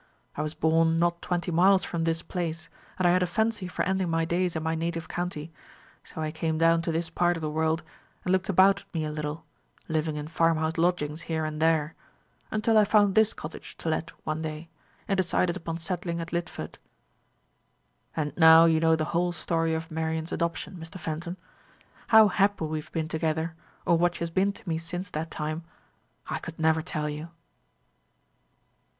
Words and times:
I 0.35 0.41
was 0.41 0.55
born 0.55 0.97
not 0.97 1.21
twenty 1.21 1.51
miles 1.51 1.83
from 1.83 2.05
this 2.05 2.23
place, 2.23 2.69
and 2.97 3.07
I 3.07 3.11
had 3.11 3.21
a 3.21 3.27
fancy 3.27 3.67
for 3.67 3.83
ending 3.85 4.09
my 4.09 4.25
days 4.25 4.55
in 4.55 4.63
my 4.63 4.73
native 4.73 5.07
county; 5.07 5.51
so 6.03 6.19
I 6.21 6.31
came 6.31 6.57
down 6.57 6.81
to 6.81 6.91
this 6.91 7.11
part 7.11 7.37
of 7.37 7.41
the 7.41 7.51
world, 7.51 7.83
and 8.25 8.31
looked 8.31 8.49
about 8.49 8.83
me 8.95 9.05
a 9.05 9.11
little, 9.11 9.45
living 9.87 10.15
in 10.15 10.27
farm 10.27 10.57
house 10.57 10.75
lodgings 10.79 11.21
here 11.29 11.45
and 11.45 11.61
there, 11.61 11.93
until 12.49 12.79
I 12.79 12.83
found 12.83 13.13
this 13.13 13.31
cottage 13.35 13.77
to 13.77 13.89
let 13.89 14.09
one 14.25 14.41
day, 14.41 14.69
and 15.07 15.17
decided 15.17 15.55
upon 15.55 15.77
settling 15.77 16.19
at 16.19 16.33
Lidford. 16.33 16.79
And 18.17 18.33
now 18.35 18.65
you 18.65 18.79
know 18.79 18.95
the 18.95 19.05
whole 19.13 19.31
story 19.33 19.75
of 19.75 19.91
Marian's 19.91 20.31
adoption, 20.31 20.77
Mr. 20.77 20.99
Fenton. 20.99 21.37
How 22.07 22.27
happy 22.27 22.65
we 22.65 22.81
have 22.81 22.91
been 22.91 23.07
together, 23.07 23.53
or 23.85 23.99
what 23.99 24.15
she 24.15 24.21
has 24.21 24.31
been 24.31 24.51
to 24.53 24.67
me 24.67 24.79
since 24.79 25.11
that 25.11 25.29
time, 25.29 25.61
I 26.27 26.39
could 26.39 26.57
never 26.57 26.81
tell 26.81 27.07
you." 27.07 27.29